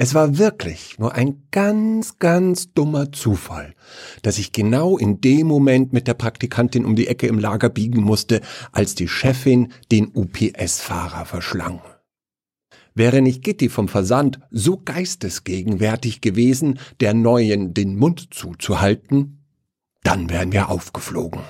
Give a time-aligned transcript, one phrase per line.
[0.00, 3.74] Es war wirklich nur ein ganz, ganz dummer Zufall,
[4.22, 8.04] dass ich genau in dem Moment mit der Praktikantin um die Ecke im Lager biegen
[8.04, 8.40] musste,
[8.70, 11.80] als die Chefin den UPS-Fahrer verschlang.
[12.94, 19.42] Wäre nicht Gitti vom Versand so geistesgegenwärtig gewesen, der Neuen den Mund zuzuhalten,
[20.04, 21.40] dann wären wir aufgeflogen.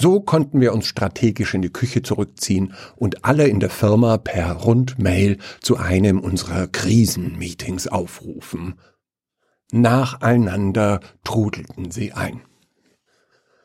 [0.00, 4.52] So konnten wir uns strategisch in die Küche zurückziehen und alle in der Firma per
[4.52, 8.78] Rundmail zu einem unserer Krisenmeetings aufrufen.
[9.72, 12.42] Nacheinander trudelten sie ein.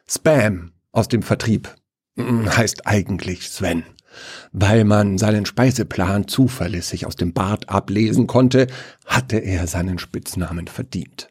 [0.08, 1.76] Spam aus dem Vertrieb
[2.18, 3.84] hm, heißt eigentlich Sven.
[4.52, 8.68] Weil man seinen Speiseplan zuverlässig aus dem Bart ablesen konnte,
[9.06, 11.30] hatte er seinen Spitznamen verdient.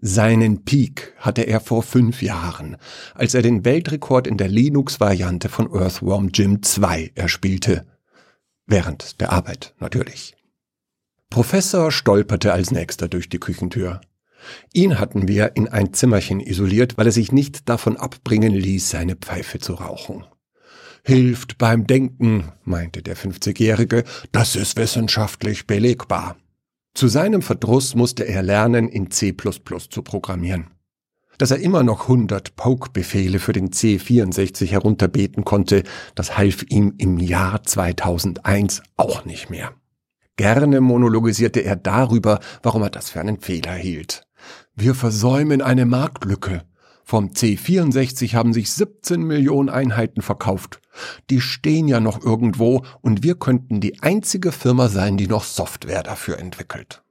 [0.00, 2.76] Seinen Peak hatte er vor fünf Jahren,
[3.14, 7.84] als er den Weltrekord in der Linux-Variante von Earthworm Jim 2 erspielte.
[8.64, 10.36] Während der Arbeit, natürlich.
[11.30, 14.00] Professor stolperte als nächster durch die Küchentür.
[14.72, 19.16] Ihn hatten wir in ein Zimmerchen isoliert, weil er sich nicht davon abbringen ließ, seine
[19.16, 20.24] Pfeife zu rauchen.
[21.02, 26.36] Hilft beim Denken, meinte der 50-Jährige, das ist wissenschaftlich belegbar.
[26.98, 30.66] Zu seinem Verdruss musste er lernen, in C++ zu programmieren.
[31.38, 35.84] Dass er immer noch 100 Poke-Befehle für den C64 herunterbeten konnte,
[36.16, 39.74] das half ihm im Jahr 2001 auch nicht mehr.
[40.36, 44.24] Gerne monologisierte er darüber, warum er das für einen Fehler hielt.
[44.74, 46.64] Wir versäumen eine Marktlücke.
[47.08, 50.82] Vom C64 haben sich 17 Millionen Einheiten verkauft.
[51.30, 56.02] Die stehen ja noch irgendwo und wir könnten die einzige Firma sein, die noch Software
[56.02, 57.02] dafür entwickelt.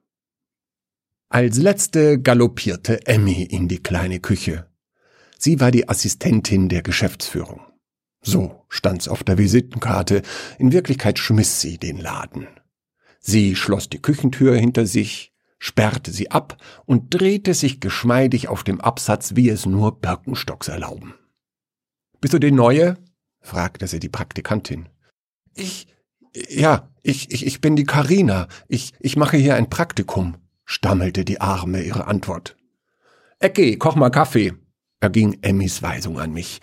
[1.30, 4.68] Als letzte galoppierte Emmy in die kleine Küche.
[5.40, 7.62] Sie war die Assistentin der Geschäftsführung.
[8.22, 10.22] So stand's auf der Visitenkarte,
[10.60, 12.46] in Wirklichkeit schmiss sie den Laden.
[13.20, 18.82] Sie schloss die Küchentür hinter sich, sperrte sie ab und drehte sich geschmeidig auf dem
[18.82, 21.14] Absatz, wie es nur Birkenstocks erlauben.
[22.22, 22.98] Bist du die Neue?
[23.42, 24.90] fragte sie die Praktikantin.
[25.54, 25.88] Ich,
[26.50, 28.48] ja, ich, ich, ich bin die Karina.
[28.68, 32.58] Ich, ich mache hier ein Praktikum, stammelte die Arme ihre Antwort.
[33.40, 34.54] Ecki, koch mal Kaffee,
[35.00, 36.60] erging Emmys Weisung an mich.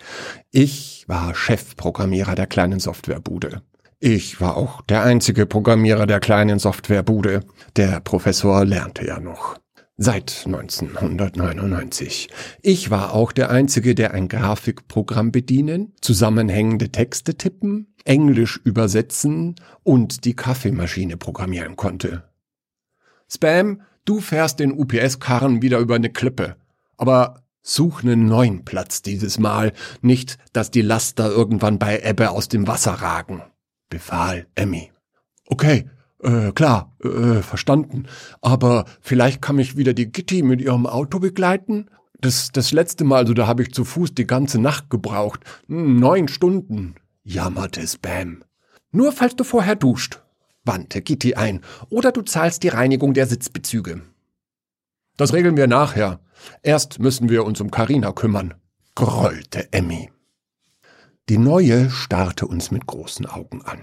[0.51, 3.63] Ich war Chefprogrammierer der kleinen Softwarebude.
[3.99, 7.41] Ich war auch der einzige Programmierer der kleinen Softwarebude.
[7.77, 9.57] Der Professor lernte ja noch.
[9.97, 12.27] Seit 1999.
[12.61, 20.25] Ich war auch der Einzige, der ein Grafikprogramm bedienen, zusammenhängende Texte tippen, Englisch übersetzen und
[20.25, 22.25] die Kaffeemaschine programmieren konnte.
[23.29, 26.57] Spam, du fährst den UPS-Karren wieder über eine Klippe.
[26.97, 32.49] Aber such einen neuen Platz dieses Mal, nicht, dass die Laster irgendwann bei Ebbe aus
[32.49, 33.41] dem Wasser ragen
[33.89, 34.91] befahl Emmy.
[35.47, 35.89] Okay,
[36.21, 38.07] äh, klar, äh, verstanden.
[38.41, 41.89] Aber vielleicht kann mich wieder die Gitti mit ihrem Auto begleiten?
[42.19, 45.41] Das, das letzte Mal, also da habe ich zu Fuß die ganze Nacht gebraucht.
[45.67, 48.43] Hm, neun Stunden, jammerte Spam.
[48.91, 50.21] Nur falls du vorher duscht,
[50.63, 54.01] wandte Gitti ein, oder du zahlst die Reinigung der Sitzbezüge.
[55.17, 56.19] Das regeln wir nachher.
[56.63, 58.55] Erst müssen wir uns um Karina kümmern,
[58.95, 60.09] grollte Emmy.
[61.27, 63.79] Die neue starrte uns mit großen Augen an.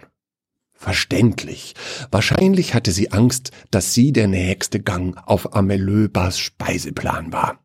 [0.75, 1.75] Verständlich.
[2.11, 7.59] Wahrscheinlich hatte sie Angst, dass sie der nächste Gang auf Amelöbas Speiseplan war.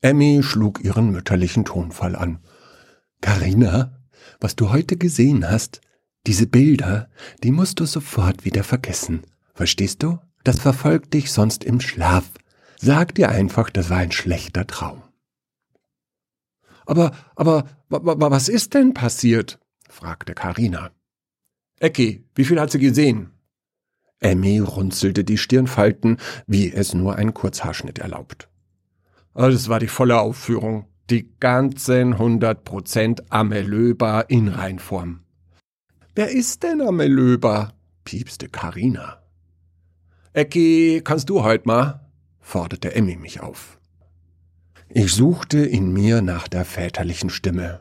[0.00, 2.40] Emmy schlug ihren mütterlichen Tonfall an.
[3.20, 4.00] Carina,
[4.40, 5.80] was du heute gesehen hast,
[6.26, 7.08] diese Bilder,
[7.42, 9.22] die musst du sofort wieder vergessen.
[9.54, 10.18] Verstehst du?
[10.42, 12.24] Das verfolgt dich sonst im Schlaf.
[12.76, 15.03] Sag dir einfach, das war ein schlechter Traum.
[16.86, 19.58] Aber, aber, was ist denn passiert?
[19.88, 20.90] fragte Karina.
[21.80, 23.30] Ecki, wie viel hat sie gesehen?
[24.20, 28.48] Emmy runzelte die Stirnfalten, wie es nur ein Kurzhaarschnitt erlaubt.
[29.34, 30.86] Das war die volle Aufführung.
[31.10, 35.20] Die ganzen hundert Prozent Amelöba in Reinform.
[36.14, 37.74] Wer ist denn Amelöba?
[38.04, 39.22] piepste Karina.
[40.32, 42.10] Ecki, kannst du heut mal?
[42.40, 43.78] forderte Emmy mich auf.
[44.96, 47.80] Ich suchte in mir nach der väterlichen Stimme.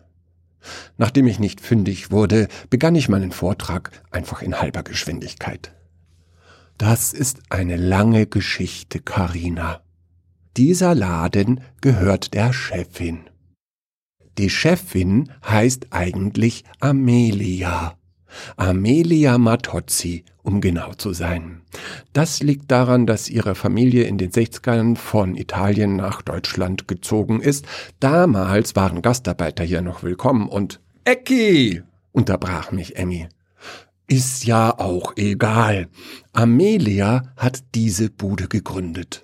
[0.98, 5.76] Nachdem ich nicht fündig wurde, begann ich meinen Vortrag einfach in halber Geschwindigkeit.
[6.80, 9.84] Das ist eine lange Geschichte, Karina.
[10.58, 13.30] Dieser Laden gehört der Chefin.
[14.40, 17.96] Die Chefin heißt eigentlich Amelia.
[18.58, 21.62] Amelia Matozzi, um genau zu sein.
[22.14, 27.66] Das liegt daran, dass ihre Familie in den 60ern von Italien nach Deutschland gezogen ist.
[28.00, 31.84] Damals waren Gastarbeiter hier noch willkommen und Ecki!
[32.12, 33.28] unterbrach mich Emmy.
[34.08, 35.88] Ist ja auch egal.
[36.34, 39.24] Amelia hat diese Bude gegründet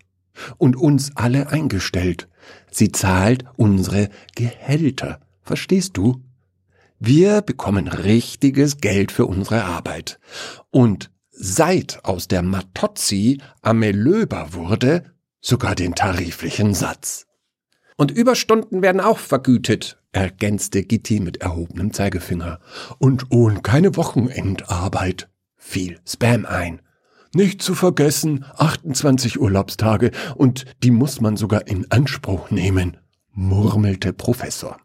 [0.57, 2.27] und uns alle eingestellt.
[2.71, 5.19] Sie zahlt unsere Gehälter.
[5.41, 6.21] Verstehst du?
[6.99, 10.19] Wir bekommen richtiges Geld für unsere Arbeit.
[10.69, 15.05] Und seit aus der Matozzi Amelöber wurde,
[15.39, 17.25] sogar den tariflichen Satz.
[17.95, 22.59] Und Überstunden werden auch vergütet, ergänzte Gitti mit erhobenem Zeigefinger.
[22.97, 26.81] Und ohne keine Wochenendarbeit, fiel Spam ein.
[27.33, 32.97] Nicht zu vergessen, 28 Urlaubstage, und die muss man sogar in Anspruch nehmen,
[33.31, 34.77] murmelte Professor.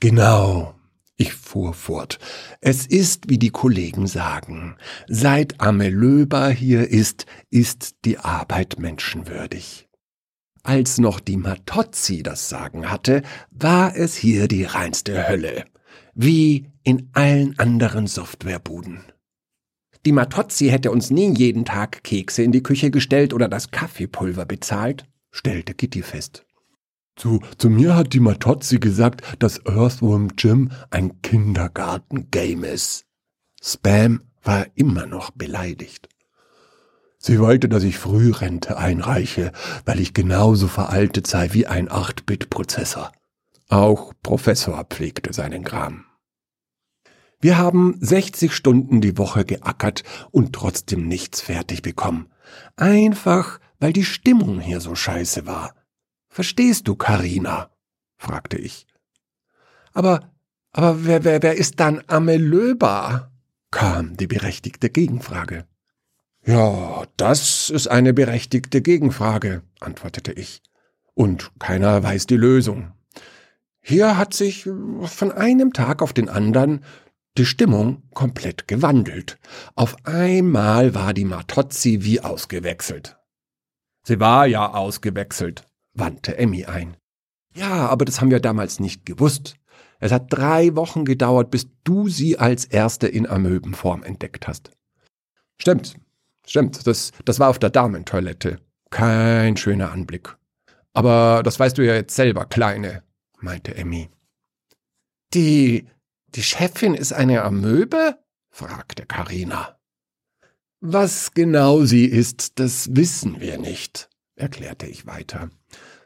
[0.00, 0.74] Genau,
[1.20, 2.18] ich fuhr fort.
[2.62, 4.76] Es ist, wie die Kollegen sagen,
[5.06, 9.86] seit Amelöber hier ist, ist die Arbeit menschenwürdig.
[10.62, 15.66] Als noch die Matozzi das Sagen hatte, war es hier die reinste Hölle.
[16.14, 19.04] Wie in allen anderen Softwarebuden.
[20.06, 24.46] Die Matozzi hätte uns nie jeden Tag Kekse in die Küche gestellt oder das Kaffeepulver
[24.46, 26.46] bezahlt, stellte Kitty fest.
[27.20, 33.04] Zu, zu mir hat die Matozzi gesagt, dass Earthworm Jim ein Kindergarten-Game ist.
[33.62, 36.08] Spam war immer noch beleidigt.
[37.18, 39.52] Sie wollte, dass ich Frührente einreiche,
[39.84, 43.12] weil ich genauso veraltet sei wie ein 8-Bit-Prozessor.
[43.68, 46.06] Auch Professor pflegte seinen Gram.
[47.38, 52.30] Wir haben 60 Stunden die Woche geackert und trotzdem nichts fertig bekommen.
[52.76, 55.74] Einfach, weil die Stimmung hier so scheiße war.
[56.30, 57.70] Verstehst du, Karina?
[58.16, 58.86] fragte ich.
[59.92, 60.30] Aber,
[60.72, 63.32] aber wer, wer, wer ist dann Amelöba?
[63.72, 65.66] kam die berechtigte Gegenfrage.
[66.44, 70.62] Ja, das ist eine berechtigte Gegenfrage, antwortete ich.
[71.14, 72.92] Und keiner weiß die Lösung.
[73.80, 76.84] Hier hat sich von einem Tag auf den anderen
[77.36, 79.38] die Stimmung komplett gewandelt.
[79.74, 83.16] Auf einmal war die Matozzi wie ausgewechselt.
[84.02, 85.64] Sie war ja ausgewechselt,
[86.00, 86.96] wandte Emmy ein.
[87.54, 89.54] Ja, aber das haben wir damals nicht gewusst.
[89.98, 94.70] Es hat drei Wochen gedauert, bis du sie als erste in Amöbenform entdeckt hast.
[95.58, 95.94] Stimmt,
[96.46, 98.60] stimmt, das, das war auf der Damentoilette.
[98.90, 100.36] Kein schöner Anblick.
[100.94, 103.04] Aber das weißt du ja jetzt selber, Kleine,
[103.38, 104.10] meinte Emmy.
[105.34, 105.86] Die,
[106.34, 108.18] die Chefin ist eine Amöbe?
[108.50, 109.78] fragte Karina.
[110.80, 115.50] Was genau sie ist, das wissen wir nicht, erklärte ich weiter.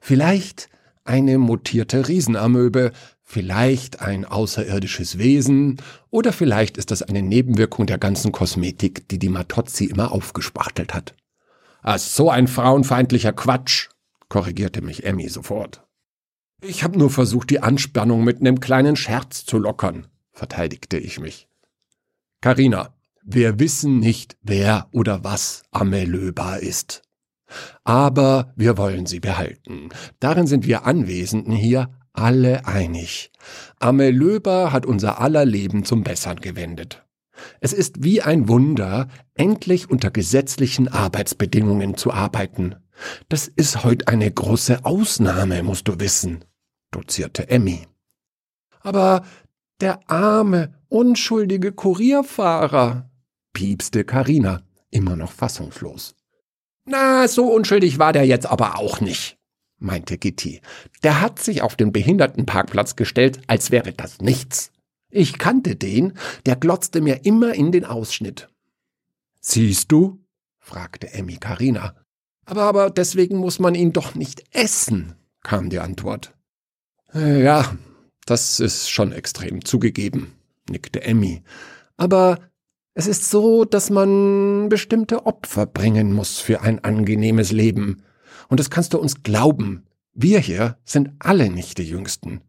[0.07, 0.69] Vielleicht
[1.05, 2.93] eine mutierte Riesenamöbe,
[3.23, 5.81] vielleicht ein außerirdisches Wesen,
[6.11, 11.15] oder vielleicht ist das eine Nebenwirkung der ganzen Kosmetik, die die Matozzi immer aufgespachtelt hat.
[11.81, 13.89] Ah, so ein frauenfeindlicher Quatsch,
[14.29, 15.83] korrigierte mich Emmy sofort.
[16.61, 21.49] Ich habe nur versucht, die Anspannung mit einem kleinen Scherz zu lockern, verteidigte ich mich.
[22.43, 22.93] Karina,
[23.23, 27.04] wir wissen nicht, wer oder was Amelöba ist.
[27.85, 29.91] Aber wir wollen sie behalten.
[30.21, 33.33] Darin sind wir Anwesenden hier alle einig.
[33.81, 37.05] Amelöber hat unser aller Leben zum Bessern gewendet.
[37.61, 42.77] Es ist wie ein Wunder, endlich unter gesetzlichen Arbeitsbedingungen zu arbeiten.
[43.29, 46.45] Das ist heute eine große Ausnahme, musst du wissen,
[46.93, 47.87] dozierte Emmy.
[48.81, 49.25] Aber
[49.81, 53.11] der arme, unschuldige Kurierfahrer,
[53.53, 56.15] piepste Karina, immer noch fassungslos.
[56.85, 59.39] Na, so unschuldig war der jetzt aber auch nicht,
[59.79, 60.61] meinte Gitti.
[61.03, 64.71] Der hat sich auf den Behindertenparkplatz gestellt, als wäre das nichts.
[65.11, 66.15] Ich kannte den,
[66.45, 68.49] der glotzte mir immer in den Ausschnitt.
[69.41, 70.21] Siehst du?
[70.59, 71.95] fragte Emmy Karina.
[72.47, 76.35] Aber, aber deswegen muss man ihn doch nicht essen, kam die Antwort.
[77.15, 77.77] Äh, ja,
[78.27, 80.33] das ist schon extrem zugegeben,
[80.69, 81.43] nickte Emmy.
[81.97, 82.39] Aber
[82.95, 88.03] es ist so, dass man bestimmte Opfer bringen muss für ein angenehmes Leben.
[88.49, 89.85] Und das kannst du uns glauben.
[90.13, 92.41] Wir hier sind alle nicht die Jüngsten.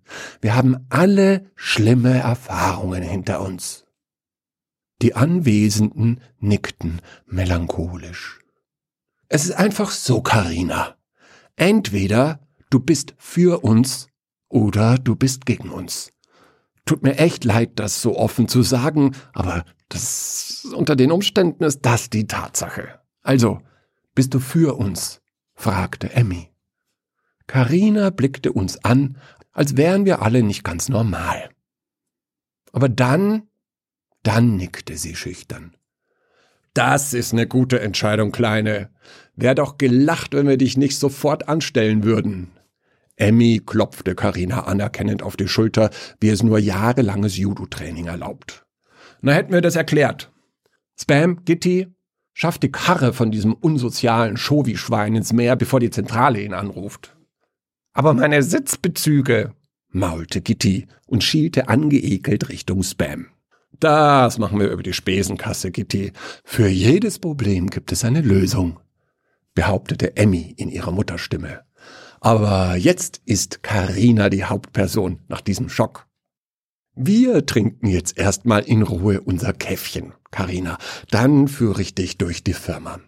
[0.42, 3.86] Wir haben alle schlimme Erfahrungen hinter uns.
[5.02, 8.40] Die Anwesenden nickten melancholisch.
[9.28, 10.96] Es ist einfach so, Karina.
[11.56, 14.10] Entweder du bist für uns
[14.48, 16.12] oder du bist gegen uns.
[16.86, 21.82] Tut mir echt leid, das so offen zu sagen, aber das, unter den Umständen ist
[21.82, 23.00] das die Tatsache.
[23.22, 23.62] Also,
[24.14, 25.22] bist du für uns?
[25.54, 26.50] fragte Emmy.
[27.48, 29.18] Karina blickte uns an,
[29.52, 31.50] als wären wir alle nicht ganz normal.
[32.72, 33.44] Aber dann,
[34.24, 35.76] dann nickte sie schüchtern.
[36.74, 38.90] Das ist eine gute Entscheidung, Kleine.
[39.36, 42.52] Wär doch gelacht, wenn wir dich nicht sofort anstellen würden.
[43.16, 45.90] Emmy klopfte Karina anerkennend auf die Schulter,
[46.20, 48.65] wie es nur jahrelanges Judo-Training erlaubt.
[49.26, 50.32] Na hätten wir das erklärt.
[50.96, 51.88] Spam, Gitti,
[52.34, 57.18] schafft die Karre von diesem unsozialen Schovi-Schwein ins Meer, bevor die Zentrale ihn anruft.
[57.94, 59.56] Aber meine Sitzbezüge,
[59.90, 63.30] maulte Gitti und schielte angeekelt Richtung Spam.
[63.80, 66.12] Das machen wir über die Spesenkasse, Gitti.
[66.44, 68.80] Für jedes Problem gibt es eine Lösung,
[69.56, 71.62] behauptete Emmy in ihrer Mutterstimme.
[72.22, 76.06] Aber jetzt ist Karina die Hauptperson nach diesem Schock.
[76.98, 80.78] Wir trinken jetzt erstmal in Ruhe unser Käffchen, Karina.
[81.12, 83.02] Dann führe ich dich durch die Firma.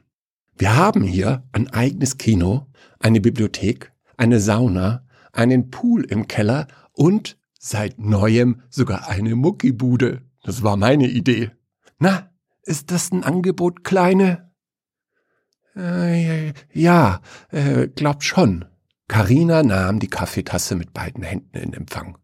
[0.58, 2.68] Wir haben hier ein eigenes Kino,
[3.00, 10.22] eine Bibliothek, eine Sauna, einen Pool im Keller und seit neuem sogar eine Muckibude.
[10.44, 11.52] Das war meine Idee.
[11.98, 12.32] Na,
[12.64, 14.52] ist das ein Angebot, Kleine?
[15.78, 18.66] Äh, ja, äh, glaub schon.
[19.08, 22.18] Karina nahm die Kaffeetasse mit beiden Händen in Empfang.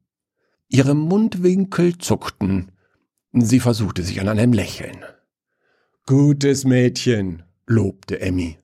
[0.73, 2.71] Ihre Mundwinkel zuckten.
[3.31, 5.05] Sie versuchte sich an einem Lächeln.
[6.07, 8.57] Gutes Mädchen, lobte Emmy.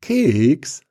[0.00, 0.82] Keks?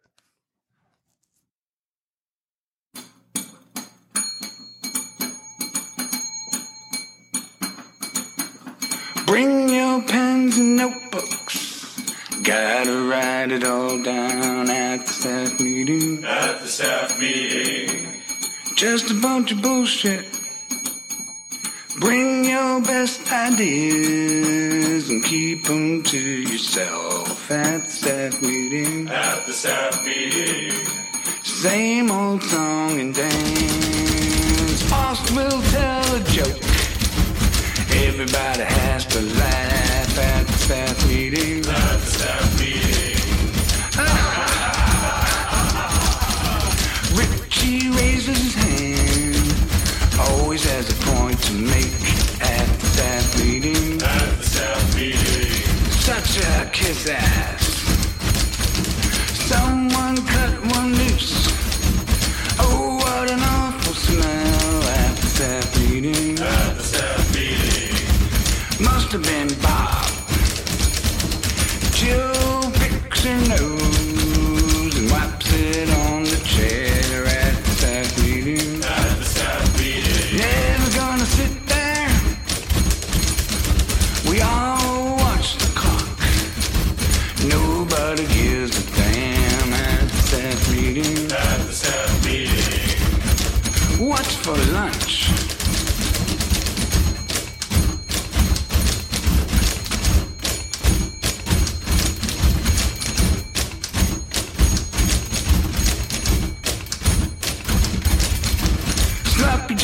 [9.25, 11.95] Bring your pens and notebooks.
[12.43, 16.25] Gotta write it all down at the staff meeting.
[16.25, 18.09] At the staff meeting.
[18.75, 20.40] Just a bunch of bullshit.
[22.01, 29.07] Bring your best ideas and keep them to yourself at the staff meeting.
[29.07, 30.83] At the staff meeting.
[31.43, 34.89] Same old song and dance.
[34.89, 36.57] Boss will tell a joke.
[37.93, 41.59] Everybody has to laugh at the staff meeting.
[41.59, 43.19] At the staff meeting.
[47.45, 49.53] Richie raises his hand.
[50.19, 51.91] Always has a point make
[52.41, 54.01] at the staff meeting.
[54.01, 55.51] At the staff meeting.
[55.91, 57.60] Such a kiss ass.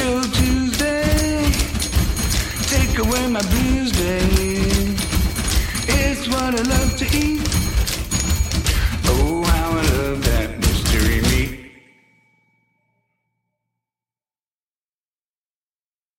[0.07, 1.51] till Tuesday.
[2.71, 3.66] Take away my blues.